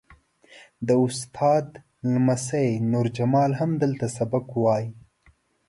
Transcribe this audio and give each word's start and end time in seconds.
د 0.87 0.89
استاد 1.05 1.65
لمسی 2.13 2.67
نور 2.91 3.05
جمال 3.17 3.51
هم 3.59 3.71
دلته 3.83 4.05
سبق 4.17 4.45
وایي. 4.63 4.89